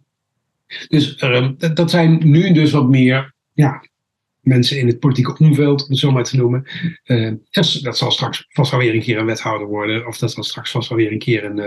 [0.87, 3.85] dus uh, dat zijn nu dus wat meer ja,
[4.47, 6.63] mensen in het politieke omveld, om het zo maar te noemen.
[7.05, 7.31] Uh,
[7.81, 10.71] dat zal straks vast wel weer een keer een wethouder worden, of dat zal straks
[10.71, 11.65] vast wel weer een keer een, uh,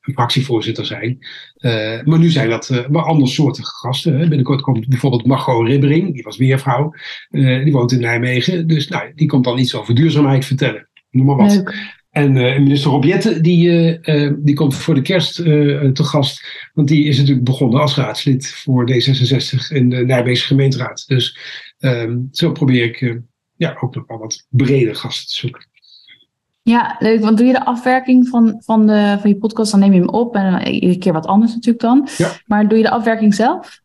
[0.00, 1.18] een fractievoorzitter zijn.
[1.58, 4.18] Uh, maar nu zijn dat wel andersoortige gasten.
[4.18, 4.28] Hè.
[4.28, 6.94] Binnenkort komt bijvoorbeeld Margot Ribbering, die was weervrouw,
[7.30, 8.66] die woont in Nijmegen.
[8.66, 10.88] Dus nou, die komt dan iets over duurzaamheid vertellen.
[11.10, 11.54] Noem maar wat.
[11.54, 11.98] Leuk.
[12.10, 13.68] En uh, minister Robjette, die,
[14.02, 16.46] uh, die komt voor de kerst te gast.
[16.74, 21.04] Want die is natuurlijk begonnen als raadslid voor D66 in de Nijmeegse gemeenteraad.
[21.06, 21.38] Dus
[21.80, 23.20] um, zo probeer ik
[23.56, 25.68] ja, ook nog wel wat breder gasten te zoeken.
[26.62, 27.20] Ja, leuk.
[27.20, 30.08] Want doe je de afwerking van, van, de, van je podcast, dan neem je hem
[30.08, 30.34] op.
[30.34, 32.08] En iedere keer wat anders natuurlijk dan.
[32.16, 32.32] Ja.
[32.46, 33.80] Maar doe je de afwerking zelf?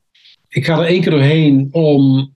[0.49, 2.31] Ik ga er één keer doorheen om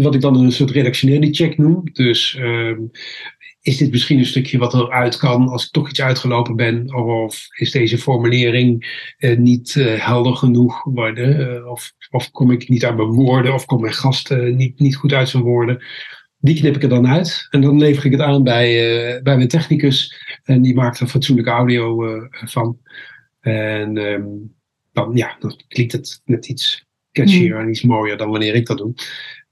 [0.00, 1.80] wat ik dan een soort redactionele check noem.
[1.92, 2.90] Dus um,
[3.66, 6.94] is dit misschien een stukje wat eruit kan als ik toch iets uitgelopen ben?
[6.94, 11.40] Of is deze formulering uh, niet uh, helder genoeg worden?
[11.40, 13.54] Uh, of, of kom ik niet uit mijn woorden?
[13.54, 15.84] Of komt mijn gast niet, niet goed uit zijn woorden?
[16.38, 17.46] Die knip ik er dan uit.
[17.50, 20.24] En dan lever ik het aan bij, bij mijn technicus.
[20.44, 22.78] En die maakt er fatsoenlijke audio van.
[23.40, 24.54] En um,
[24.92, 27.60] dan, ja, dan klinkt het net iets catchier mm.
[27.60, 28.94] en iets mooier dan wanneer ik dat doe.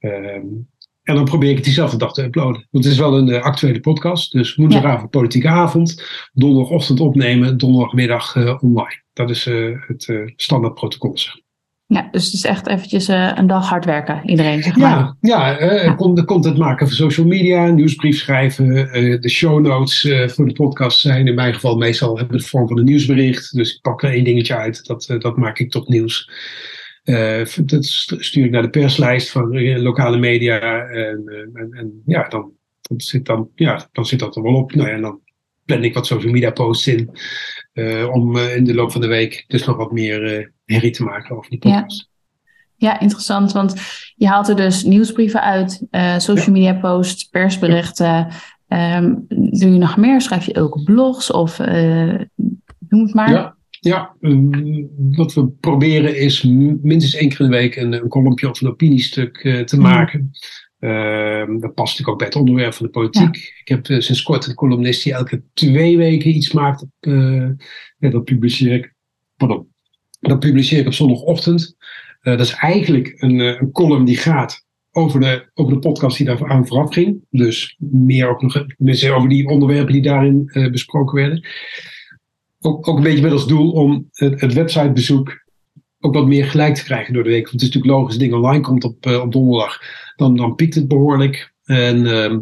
[0.00, 0.68] Um,
[1.04, 2.66] en dan probeer ik het diezelfde dag te uploaden.
[2.70, 4.32] Want het is wel een uh, actuele podcast.
[4.32, 5.18] Dus woensdagavond ja.
[5.18, 6.02] politieke avond.
[6.32, 7.58] Donderdagochtend opnemen.
[7.58, 9.02] Donderdagmiddag uh, online.
[9.12, 11.16] Dat is uh, het standaard protocol.
[11.86, 14.62] Ja, dus het is echt eventjes een dag hard werken, iedereen.
[14.62, 14.90] Zeg maar.
[14.90, 15.94] Ja, ja, ja.
[16.24, 18.74] content maken voor social media, nieuwsbrief schrijven.
[19.20, 22.78] de show notes voor de podcast zijn in mijn geval meestal hebben de vorm van
[22.78, 23.54] een nieuwsbericht.
[23.54, 26.28] Dus ik pak er één dingetje uit, dat, dat maak ik tot nieuws.
[27.04, 27.84] Uh, dat
[28.18, 30.60] stuur ik naar de perslijst van lokale media.
[30.86, 34.54] En, eh, en, en ja, dan, dan, zit dan, ja, dan zit dat er wel
[34.54, 34.74] op.
[34.74, 35.20] Nou ja, en dan
[35.64, 37.10] plan ik wat social media posts in.
[37.72, 41.36] Uh, om in de loop van de week dus nog wat meer herrie te maken
[41.36, 42.08] over die podcast.
[42.76, 42.90] Ja.
[42.90, 43.00] ja.
[43.00, 43.52] interessant.
[43.52, 43.74] Want
[44.14, 45.86] je haalt er dus nieuwsbrieven uit,
[46.22, 48.28] social media posts, persberichten.
[48.68, 50.20] Um, doe je nog meer?
[50.20, 51.58] Schrijf je ook blogs of
[52.88, 53.53] noem het maar?
[53.84, 54.16] Ja.
[54.20, 56.42] Ehm, wat we proberen is
[56.82, 59.84] minstens één keer in de week een, een kolompje of een opiniestuk uh, te mhm.
[59.84, 60.30] maken.
[60.80, 63.52] Uh, dat past natuurlijk ook bij het onderwerp van de politiek.
[63.60, 66.82] Ik heb uh, sinds kort een columnist die elke twee weken iets maakt.
[66.82, 67.48] Op, uh,
[67.98, 68.94] dat, publiceer ik,
[69.36, 69.68] pardon,
[70.20, 71.76] dat publiceer ik op zondagochtend.
[72.22, 76.48] dat is eigenlijk een, een column die gaat over de, over de podcast die daar
[76.48, 77.24] aan vooraf ging.
[77.30, 78.56] Dus meer ook nog
[79.14, 81.44] over die onderwerpen die daarin besproken werden
[82.64, 85.42] ook, ook een beetje met als doel om het, het websitebezoek
[86.00, 87.42] ook wat meer gelijk te krijgen door de week.
[87.42, 89.80] Want het is natuurlijk logisch, ding online komt op, uh, op donderdag.
[90.16, 91.52] Dan, dan piekt het behoorlijk.
[91.64, 92.32] En, uh,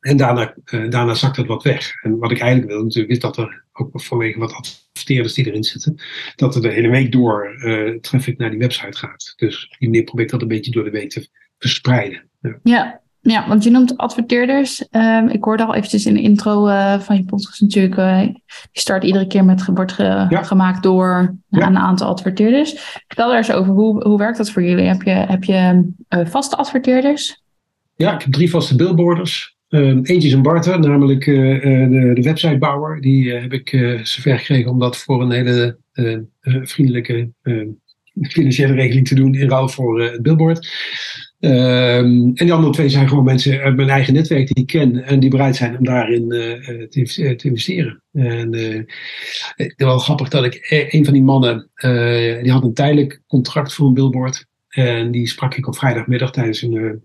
[0.00, 2.02] en daarna, uh, daarna zakt het wat weg.
[2.02, 5.64] En wat ik eigenlijk wil natuurlijk is dat er ook vanwege wat adverteerders die erin
[5.64, 6.02] zitten,
[6.36, 7.56] dat er de hele week door
[8.00, 9.32] traffic naar die website gaat.
[9.36, 12.28] Dus die manier probeer dat een beetje door de week te verspreiden.
[12.40, 12.58] Ja.
[12.62, 13.00] ja.
[13.20, 14.84] Ja, want je noemt adverteerders.
[14.90, 17.96] Um, ik hoorde al eventjes in de intro uh, van je podcast natuurlijk.
[17.96, 20.42] Uh, die start iedere keer met wordt ge ja.
[20.42, 21.66] gemaakt door ja.
[21.66, 23.00] een aantal adverteerders.
[23.06, 23.72] Vertel daar eens over.
[23.72, 24.86] Hoe, hoe werkt dat voor jullie?
[24.86, 27.42] Heb je, heb je uh, vaste adverteerders?
[27.96, 29.56] Ja, ik heb drie vaste billboarders.
[29.68, 33.00] Um, eentje is een Barter, namelijk de, de, websitebouwer.
[33.00, 33.68] Die heb ik
[34.02, 35.78] zover gekregen om dat voor een hele
[36.62, 37.30] vriendelijke
[38.20, 40.68] financiële regeling te doen in ruil voor het billboard.
[41.40, 45.04] Um, en die andere twee zijn gewoon mensen uit mijn eigen netwerk die ik ken
[45.04, 48.02] en die bereid zijn om daarin uh, te, te, investeren.
[48.12, 48.82] En uh,
[49.54, 53.22] het is wel grappig dat ik een van die mannen, uh, die had een tijdelijk
[53.26, 54.46] contract voor een billboard.
[54.68, 57.02] En die sprak ik op vrijdagmiddag tijdens een,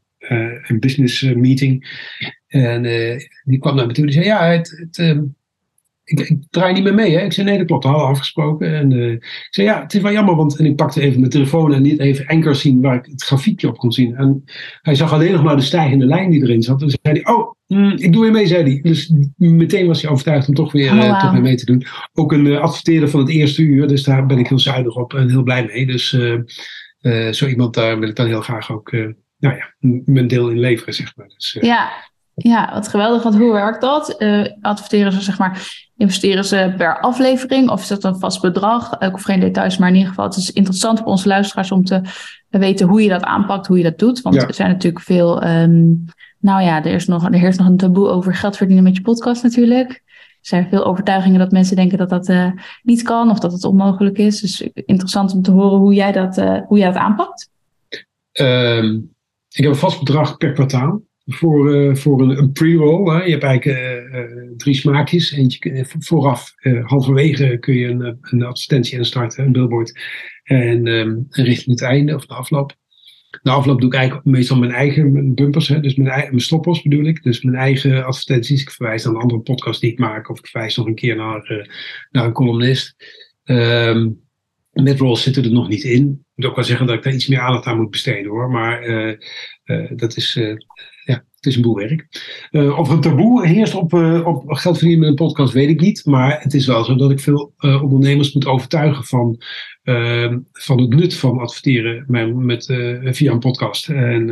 [0.68, 2.02] een business meeting.
[2.48, 2.82] En
[3.44, 5.24] die kwam naar me toe en zei: Ja, het, het ehm,
[6.04, 7.16] ik, ik, draai niet meer mee.
[7.18, 7.24] Hè?
[7.24, 8.76] Ik zei, nee, dat klopt, dat hadden we afgesproken.
[8.76, 11.32] En uh, ik zei, ja, het is wel jammer, want en ik pakte even mijn
[11.32, 14.16] telefoon en niet even enker zien waar ik het grafiekje op kon zien.
[14.16, 14.44] En
[14.82, 16.82] hij zag alleen nog maar de stijgende lijn die erin zat.
[16.82, 18.80] En zei hij, oh, mm, ik doe weer mee, zei hij.
[18.82, 21.20] Dus meteen was hij overtuigd om toch weer, oh, wow.
[21.20, 21.86] toch weer mee te doen.
[22.14, 25.14] Ook een uh, adverteerder van het eerste uur, dus daar ben ik heel zuinig op
[25.14, 25.86] en heel blij mee.
[25.86, 26.18] Dus
[27.32, 28.92] zo iemand, daar wil ik dan heel graag ook,
[29.38, 29.74] nou ja,
[30.06, 31.28] mijn deel in leveren, zeg maar.
[31.28, 31.92] Dus, ja,
[32.36, 33.24] ja, wat geweldig.
[33.24, 34.16] Want hoe werkt dat?
[34.20, 37.70] Uh, adverteren ze, zeg maar, investeren ze per aflevering?
[37.70, 38.98] Of is dat een vast bedrag?
[39.00, 41.84] Ik hoef geen details, maar in ieder geval, het is interessant voor onze luisteraars om
[41.84, 42.02] te
[42.50, 44.22] weten hoe je dat aanpakt, hoe je dat doet.
[44.22, 46.06] Want er zijn natuurlijk veel, um,
[46.40, 49.02] nou ja, er, is nog, er heerst nog een taboe over geld verdienen met je
[49.02, 49.90] podcast natuurlijk.
[49.90, 53.64] Er zijn veel overtuigingen dat mensen denken dat dat uh, niet kan of dat het
[53.64, 54.42] onmogelijk is.
[54.42, 57.50] Dus interessant om te horen hoe jij dat, uh, hoe jij dat aanpakt.
[58.40, 59.12] Um,
[59.50, 63.26] ik heb een vast bedrag per kwartaal voor, uh, voor een, een pre-roll.
[63.26, 65.32] Je hebt eigenlijk uh, uh, drie smaakjes.
[65.32, 70.00] Eentje vooraf, halverwege kun je een, een advertentie instarten, een billboard.
[70.44, 72.76] En, um, richting het einde of de afloop.
[73.42, 77.06] De afloop doe ik eigenlijk meestal mijn eigen bumpers, hè, dus mijn, eigen, stoppers bedoel
[77.06, 77.24] ik.
[77.24, 78.62] Dus mijn eigen advertenties.
[78.62, 81.16] Ik verwijs naar een andere podcast die ik maak, of ik verwijs nog een keer
[81.16, 81.70] naar,
[82.12, 82.96] naar een columnist.
[83.44, 84.22] Um,
[84.72, 86.10] Midrolls zitten er nog niet in.
[86.10, 88.50] Ik moet ook wel zeggen dat ik daar iets meer aandacht aan moet besteden hoor.
[88.50, 88.82] Maar
[89.96, 90.40] dat is,
[91.06, 92.08] ja, het is een boel werk.
[92.52, 93.94] of een taboe heerst op,
[94.26, 96.06] op geld verdienen met een podcast, weet ik niet.
[96.06, 99.42] Maar het is wel zo dat ik veel ondernemers moet overtuigen van,
[100.52, 102.66] van het nut van adverteren met, met
[103.16, 103.90] via een podcast.
[103.90, 104.28] En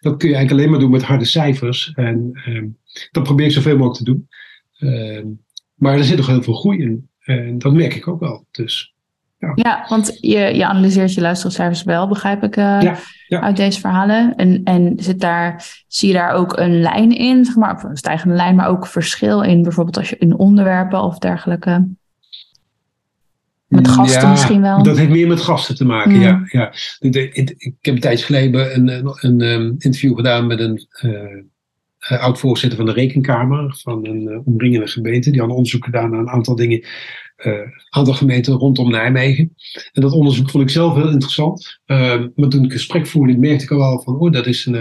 [0.00, 1.92] dat kun je eigenlijk alleen maar doen met harde cijfers.
[1.94, 2.66] En ehm,
[3.10, 4.28] dat probeer ik zoveel mogelijk te doen.
[4.78, 5.26] Ehm,
[5.74, 7.08] maar er zit nog heel veel groei in.
[7.20, 8.46] En dat merk ik ook wel.
[8.50, 8.94] Dus.
[9.40, 9.52] Ja.
[9.54, 12.96] ja, want je, je analyseert je luistercijfers wel, begrijp ik, uh, ja,
[13.28, 13.40] ja.
[13.40, 14.36] uit deze verhalen.
[14.36, 17.96] En, en zit daar, zie je daar ook een lijn in, zeg maar, of een
[17.96, 21.88] stijgende lijn, maar ook verschil in, bijvoorbeeld als je in onderwerpen of dergelijke.
[23.66, 24.82] Met gasten misschien wel.
[24.82, 26.20] Dat heeft meer met gasten te maken, mm.
[26.20, 26.42] ja.
[26.46, 26.72] ja.
[26.98, 32.78] Ik heb een tijd geleden een, een, een, een interview gedaan met een uh, oud-voorzitter
[32.78, 35.30] van de Rekenkamer van een uh, omringende gemeente.
[35.30, 36.84] Die had onderzoek gedaan naar een aantal dingen
[37.46, 37.54] uh,
[37.88, 39.54] aantal gemeenten rondom Nijmegen.
[39.92, 41.80] En dat onderzoek vond ik zelf heel interessant.
[41.86, 44.74] Uh, maar toen ik gesprek voerde, merkte ik al wel van, oh, dat is, een,
[44.74, 44.80] uh,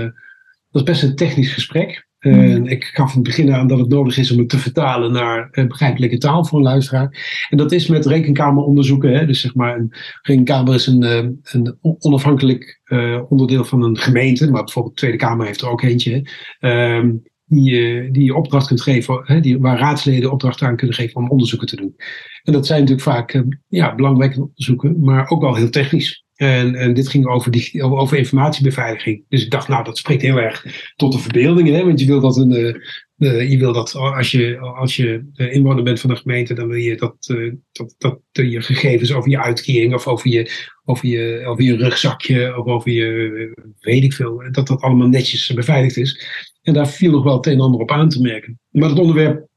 [0.72, 2.08] dat is best een technisch gesprek.
[2.20, 2.68] Mm.
[2.68, 5.50] ik gaf in het begin aan dat het nodig is om het te vertalen naar
[5.68, 7.46] begrijpelijke taal voor een luisteraar.
[7.50, 9.14] En dat is met rekenkameronderzoeken.
[9.14, 9.26] Hè?
[9.26, 11.04] Dus zeg maar, een rekenkamer is een,
[11.44, 12.82] een onafhankelijk
[13.30, 14.52] onderdeel van een gemeente.
[14.52, 16.30] Maar bijvoorbeeld de Tweede Kamer heeft er ook eentje.
[16.60, 17.10] Ehm,
[17.50, 21.30] die, je, die opdracht kunt geven, hè, die, waar raadsleden opdracht aan kunnen geven om
[21.30, 21.96] onderzoeken te doen.
[22.44, 26.24] En dat zijn natuurlijk vaak uh, ja, belangrijke onderzoeken, maar ook wel heel technisch.
[26.36, 29.24] En, en dit ging over, die, over informatiebeveiliging.
[29.30, 31.70] Dus ik dacht, nou, dat spreekt heel erg tot de verbeelding.
[31.70, 31.86] Hè?
[31.86, 32.76] Want je wil dat, een, uh,
[33.20, 36.96] je wil dat als je, als je inwoner bent van een gemeente, dan wil je
[36.98, 40.52] dat, uh, dat, dat je gegevens over je uitkering of over je,
[40.86, 45.54] over, je, over je rugzakje of over je, weet ik veel, dat dat allemaal netjes
[45.54, 46.26] beveiligd is.
[46.62, 48.60] En daar viel nog wel het een en ander op aan te merken.
[48.70, 49.48] Maar het onderwerp,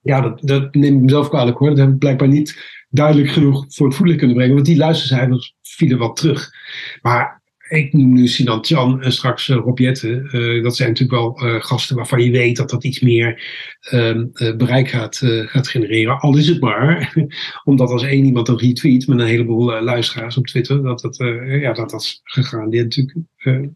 [0.00, 1.68] ja, dat, dat neem ik mezelf kwalijk hoor.
[1.68, 4.54] Dat heb ik blijkbaar niet duidelijk genoeg voor het voetlicht kunnen brengen.
[4.54, 6.50] Want die luistercijfers vielen wat terug.
[7.02, 10.28] Maar ik noem nu Sinan Chan en straks uh, Rob Jette.
[10.32, 13.42] Uh, dat zijn natuurlijk wel gasten waarvan je weet dat dat iets meer
[13.80, 14.26] ehm,
[14.56, 16.18] bereik gaat, gaat genereren.
[16.18, 17.14] Al is het maar,
[17.64, 21.72] omdat als één iemand een retweet met een heleboel luisteraars op Twitter, dat dat, ja,
[21.72, 22.22] dat, dat is.
[22.68, 23.18] Die natuurlijk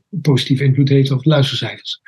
[0.08, 2.00] positief invloed heeft op luistercijfers.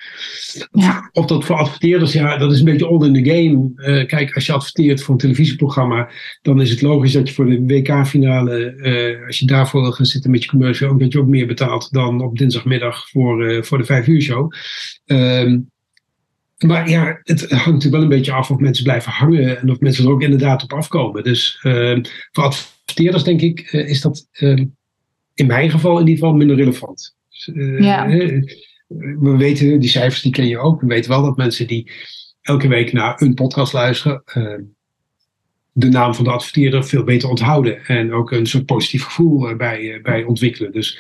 [0.70, 1.10] Ja.
[1.12, 4.06] Of dat voor adverteerders, ja, dat is een beetje all in the game.
[4.06, 6.10] kijk, als je adverteert voor een televisieprogramma,
[6.42, 10.30] dan is het logisch dat je voor de WK-finale, als je daarvoor wil gaan zitten
[10.30, 13.78] met je commercial, ook dat je ook meer betaalt dan op dinsdagmiddag voor, uh, voor
[13.78, 14.52] de vijf uur show.
[15.06, 15.70] Um,
[16.58, 19.80] maar ja, het hangt natuurlijk wel een beetje af of mensen blijven hangen en of
[19.80, 21.22] mensen er ook inderdaad op afkomen.
[21.22, 21.98] Dus uh,
[22.30, 24.64] voor adverteerders denk ik is dat uh,
[25.34, 27.16] in mijn geval in ieder geval minder relevant.
[27.32, 28.06] Dus, ja.
[28.86, 30.80] we weten, die cijfers die ken je ook.
[30.80, 31.90] We weten wel dat mensen die
[32.40, 34.58] elke week naar een podcast luisteren, uh,
[35.72, 37.84] de naam van de adverteerder veel beter onthouden.
[37.86, 40.72] En ook een soort positief gevoel bij, bij ontwikkelen.
[40.72, 40.98] Dus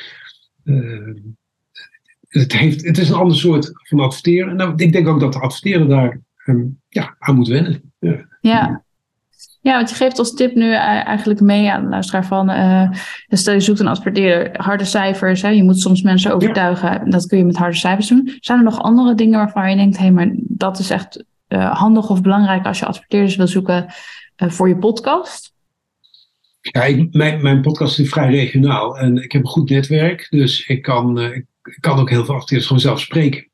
[2.32, 4.50] het, heeft, het is een ander soort van adverteren.
[4.50, 7.92] En nou, ik denk ook dat de adverteerder daar um, ja, aan moet wennen.
[7.98, 8.28] Ja.
[8.40, 8.84] ja.
[9.62, 12.90] Ja, want je geeft als tip nu eigenlijk mee aan de luisteraar van, uh,
[13.28, 17.38] stel je zoekt een adverteerder, harde cijfers, hè, je moet soms mensen overtuigen, dat kun
[17.38, 18.36] je met harde cijfers doen.
[18.40, 21.78] Zijn er nog andere dingen waarvan je denkt, hé, hey, maar dat is echt uh,
[21.78, 23.86] handig of belangrijk als je adverteerders wil zoeken
[24.42, 25.52] uh, voor je podcast?
[26.60, 30.66] Ja, ik, mijn, mijn podcast is vrij regionaal en ik heb een goed netwerk, dus
[30.66, 31.46] ik kan, ik
[31.80, 33.48] kan ook heel veel adverteerders gewoon zelf spreken.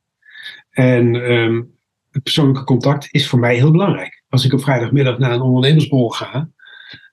[0.70, 1.70] En um,
[2.10, 4.17] het persoonlijke contact is voor mij heel belangrijk.
[4.28, 6.50] Als ik op vrijdagmiddag naar een ondernemersbol ga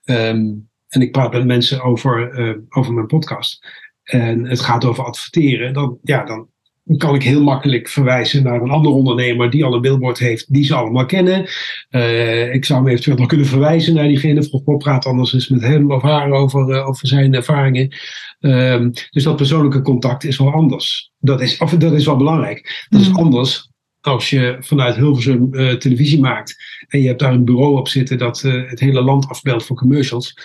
[0.04, 3.66] um, en ik praat met mensen over, uh, over mijn podcast
[4.02, 6.48] en het gaat over adverteren, dan, ja, dan
[6.96, 10.64] kan ik heel makkelijk verwijzen naar een andere ondernemer die al een billboard heeft, die
[10.64, 11.48] ze allemaal kennen.
[11.90, 14.42] Uh, ik zou hem eventueel nog kunnen verwijzen naar diegene.
[14.42, 17.94] Vroeg praat anders eens met hem of haar over, uh, over zijn ervaringen.
[18.40, 21.12] Um, dus dat persoonlijke contact is wel anders.
[21.18, 22.86] Dat is, of, dat is wel belangrijk.
[22.88, 23.16] Dat is mm.
[23.16, 23.70] anders
[24.06, 26.56] als je vanuit Hilversum uh, televisie maakt
[26.88, 29.76] en je hebt daar een bureau op zitten dat uh, het hele land afbelt voor
[29.76, 30.38] commercials,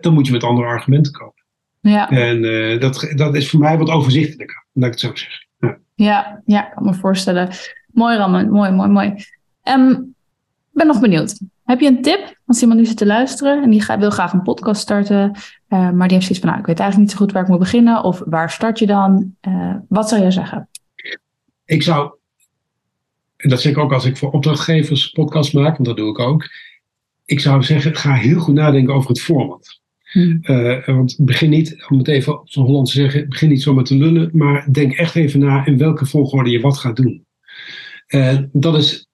[0.00, 1.44] dan moet je met andere argumenten komen.
[1.80, 2.10] Ja.
[2.10, 5.48] En uh, dat, dat is voor mij wat overzichtelijker, laat ik het zo zeggen.
[5.58, 7.48] Ja, ja, ja ik kan me voorstellen.
[7.86, 9.14] Mooi Ramon, mooi, mooi, mooi.
[9.64, 10.14] Um,
[10.70, 11.40] ik ben nog benieuwd.
[11.64, 14.42] Heb je een tip als iemand nu zit te luisteren en die wil graag een
[14.42, 15.32] podcast starten,
[15.68, 17.58] maar die heeft zoiets van, nou, ik weet eigenlijk niet zo goed waar ik moet
[17.58, 19.36] beginnen of waar start je dan?
[19.88, 20.68] wat zou je zeggen?
[21.64, 22.18] Ik zou
[23.40, 26.18] en dat zeg ik ook als ik voor opdrachtgevers podcast maak, want dat doe ik
[26.18, 26.48] ook.
[27.24, 29.80] Ik zou zeggen, ga heel goed nadenken over het format.
[30.10, 30.38] Hmm.
[30.42, 33.84] Uh, want begin niet, om het even op zo'n Holland te zeggen, begin niet zomaar
[33.84, 37.24] te lullen, maar denk echt even na in welke volgorde je wat gaat doen.
[38.08, 39.08] Uh, dat, is,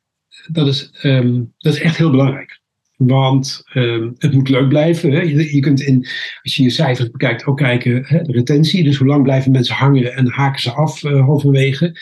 [0.47, 2.61] dat, is, um, dat is echt heel belangrijk.
[2.97, 5.13] Want um, het moet leuk blijven.
[5.13, 5.21] Hè?
[5.21, 6.07] Je, je, kunt in,
[6.43, 8.85] als je je cijfers bekijkt, ook kijken, hè, de retentie.
[8.85, 11.97] Dus hoe lang blijven mensen hangen en haken ze af uh, halverwege.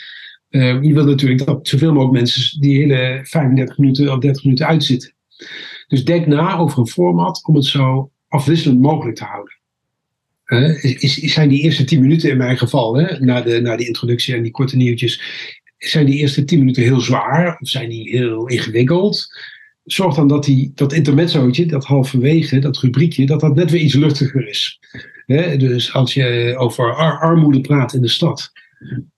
[0.49, 4.67] Uh, je wil natuurlijk dat zoveel mogelijk mensen die hele 35 minuten of 30 minuten
[4.67, 5.13] uitzitten.
[5.87, 9.53] Dus denk na over een format om het zo afwisselend mogelijk te houden.
[10.81, 13.87] Is, is, zijn die eerste 10 minuten in mijn geval, hè, na, de, na die
[13.87, 15.21] introductie en die korte nieuwtjes,
[15.77, 19.27] zijn die eerste 10 minuten heel zwaar of zijn die heel ingewikkeld?
[19.83, 23.93] Zorg dan dat die, dat intermezzootje, dat halverwege, dat rubriekje, dat dat net weer iets
[23.93, 24.79] luchtiger is.
[25.57, 28.51] dus als je over armoede praat in de stad,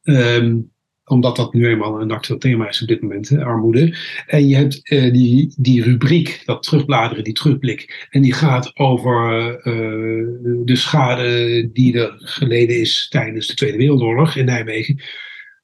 [0.03, 0.71] um,
[1.07, 3.97] omdat dat nu eenmaal een actueel thema is op dit moment, hè, armoede.
[4.25, 8.07] En je hebt uh, die, die rubriek, dat terugbladeren, die terugblik.
[8.09, 9.63] En die gaat over uh,
[10.65, 15.01] de schade die er geleden is tijdens de Tweede Wereldoorlog in Nijmegen.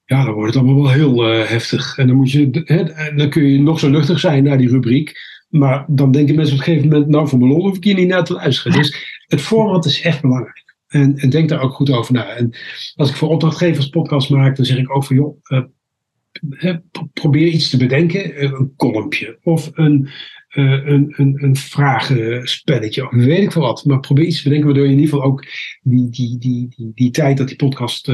[0.06, 1.98] Ja, dan wordt het allemaal wel heel uh, heftig.
[1.98, 5.14] En dan, moet je, hè, dan kun je nog zo luchtig zijn naar die rubriek.
[5.50, 7.96] Maar dan denken mensen op een gegeven moment, nou van mijn lol hoef ik hier
[7.96, 8.78] niet naar te luisteren.
[8.78, 10.63] Dus het format is echt belangrijk.
[10.94, 12.26] En, en, denk daar ook goed over na.
[12.26, 12.54] En
[12.96, 16.76] als ik voor opdrachtgevers podcast maak, dan zeg ik ook van joh, uh,
[17.14, 18.36] probeer iets te bedenken.
[18.36, 20.10] Eh, een kolompje of een,
[20.54, 23.86] uh, een, een, een vragenspelletje of weet ik veel wat.
[23.86, 25.46] Maar probeer iets te bedenken waardoor je in ieder geval ook
[25.82, 28.12] die, die, die, die, die tijd dat die podcast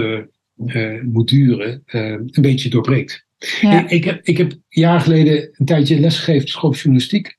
[1.01, 3.27] moet duren een beetje doorbreekt.
[3.61, 3.83] Ja.
[3.83, 7.37] Ik, ik, heb, ik heb jaren geleden een tijdje lesgegeven op journalistiek.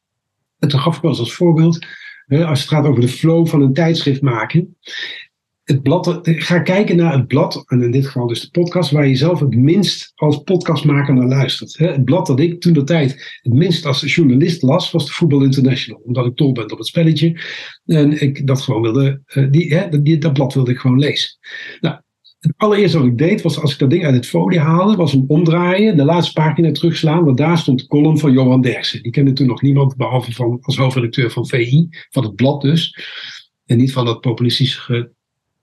[0.59, 1.87] En toen gaf ik wel eens als voorbeeld,
[2.29, 4.77] als het gaat over de flow van een tijdschrift maken
[5.71, 9.17] het ga kijken naar het blad, en in dit geval dus de podcast, waar je
[9.17, 11.79] zelf het minst als podcastmaker naar luistert.
[11.79, 15.43] Het blad dat ik toen de tijd het minst als journalist las, was de Voetbal
[15.43, 16.01] International.
[16.05, 17.41] Omdat ik dol ben op het spelletje.
[17.85, 21.39] En ik dat gewoon wilde, eh, die, die, dat blad wilde ik gewoon lezen.
[21.81, 22.01] Nou,
[22.41, 25.13] het allereerste wat ik deed, was als ik dat ding uit het folie haalde, was
[25.13, 29.03] hem omdraaien, de laatste pagina terugslaan, want daar stond de column van Johan Derksen.
[29.03, 32.97] Die kende toen nog niemand, behalve van, als hoofdredacteur van VI, van het blad dus.
[33.67, 35.13] En niet van dat populistische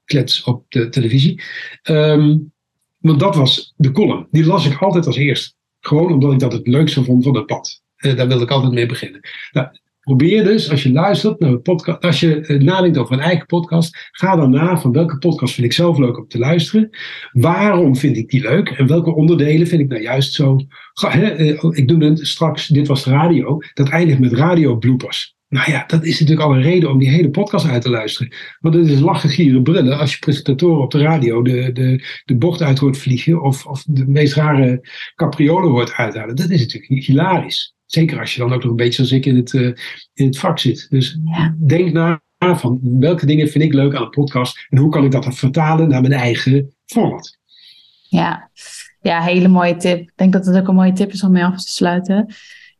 [0.08, 1.41] klets op de televisie.
[1.84, 2.52] Um,
[2.98, 4.28] want dat was de column.
[4.32, 5.56] Die las ik altijd als eerste.
[5.80, 7.82] Gewoon omdat ik dat het leukste vond van het pad.
[7.98, 9.20] Uh, daar wilde ik altijd mee beginnen.
[9.52, 9.67] Nou,
[10.00, 13.46] probeer dus, als je luistert naar een podcast, als je uh, nadenkt over een eigen
[13.46, 16.89] podcast, ga dan na van welke podcast vind ik zelf leuk om te luisteren.
[17.32, 18.70] Waarom vind ik die leuk?
[18.70, 20.60] En welke onderdelen vind ik nou juist zo.
[20.93, 23.58] Hè, uh, ik doe het straks, dit was de radio.
[23.73, 25.37] Dat eindigt met radio bloopers.
[25.50, 28.33] Nou ja, dat is natuurlijk al een reden om die hele podcast uit te luisteren.
[28.60, 32.35] Want het is lachen, gieren, brullen als je presentatoren op de radio de, de, de
[32.35, 36.35] bocht uit hoort vliegen of, of de meest rare capriolen hoort uithalen.
[36.35, 37.75] Dat is natuurlijk hilarisch.
[37.85, 39.73] Zeker als je dan ook nog een beetje zoals ik in het, uh,
[40.13, 40.87] in het vak zit.
[40.89, 41.19] Dus
[41.58, 45.12] denk na van welke dingen vind ik leuk aan een podcast en hoe kan ik
[45.12, 47.37] dat dan vertalen naar mijn eigen format.
[48.10, 48.52] Ja,
[49.02, 50.00] Ja, hele mooie tip.
[50.00, 52.33] Ik denk dat het ook een mooie tip is om mee af te sluiten.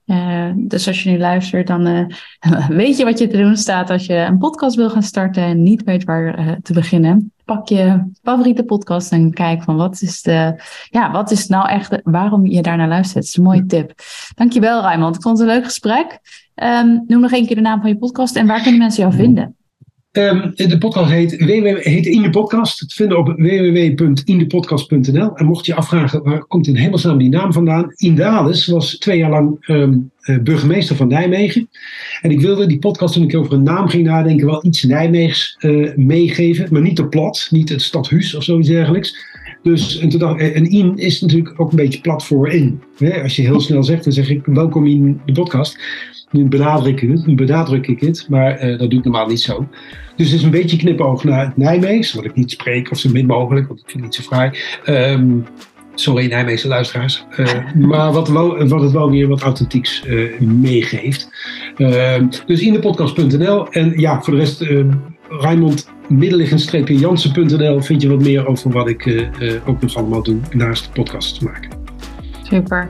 [0.08, 2.08] Uh, dus als je nu luistert, dan uh,
[2.68, 5.64] weet je wat je te doen staat als je een podcast wil gaan starten en
[5.64, 7.32] niet weet waar uh, te beginnen.
[7.46, 12.00] Pak je favoriete podcast en kijk van wat is de, ja, wat is nou echt,
[12.04, 13.16] waarom je daarnaar luistert.
[13.16, 13.94] Dat is een mooie tip.
[14.36, 15.16] Dankjewel Raymond.
[15.16, 16.20] Ik vond het een leuk gesprek.
[16.56, 19.16] Um, noem nog één keer de naam van je podcast en waar kunnen mensen jou
[19.16, 19.57] vinden?
[20.18, 21.32] Um, de podcast heet,
[21.84, 22.90] heet In de Podcast.
[22.90, 25.36] Te vinden op www.indepodcast.nl.
[25.36, 27.94] En mocht je afvragen, waar komt in hemelsnaam die naam vandaan?
[27.96, 30.12] Indales was twee jaar lang um,
[30.44, 31.70] burgemeester van Nijmegen.
[32.22, 35.58] En ik wilde die podcast, toen ik over een naam ging nadenken, wel iets Nijmeegs
[35.60, 36.68] uh, meegeven.
[36.72, 39.18] Maar niet te plat, niet het stadhuis of zoiets dergelijks.
[39.64, 42.82] Dus, en toen dacht en in is natuurlijk ook een beetje plat voor in.
[43.24, 45.78] Als je heel snel zegt, dan zeg ik welkom in de podcast.
[46.32, 49.68] Nu benadruk ik het, benadruk ik het maar uh, dat doe ik normaal niet zo.
[50.16, 53.10] Dus het is een beetje knipoog naar het Nijmeegs, wat ik niet spreek of zo
[53.10, 54.52] min mogelijk, want ik vind het niet zo fraai.
[55.14, 55.46] Um,
[56.00, 57.26] sorry Nijmeegse luisteraars.
[57.38, 61.30] Uh, maar wat, wel, wat het wel weer wat authentieks uh, meegeeft.
[61.78, 62.16] Uh,
[62.46, 64.66] dus indepodcast.nl en ja, voor de rest
[65.30, 69.30] Raymond middelliggend-jansen.nl vind je wat meer over wat ik
[69.66, 71.70] ook nog allemaal doe naast de podcast te maken.
[72.44, 72.90] Super.